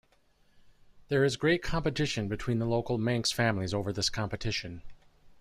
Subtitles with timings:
[1.09, 4.81] There is great competition between the local Manx families over this competition.